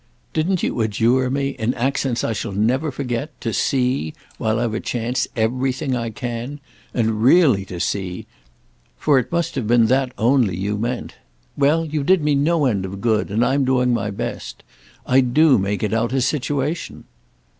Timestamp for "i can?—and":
5.95-7.21